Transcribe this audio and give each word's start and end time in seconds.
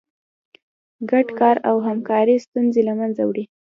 ګډ 1.11 1.27
کار 1.39 1.55
او 1.69 1.75
همکاري 1.87 2.35
ستونزې 2.45 2.81
له 2.87 2.93
منځه 2.99 3.21
وړي. 3.25 3.43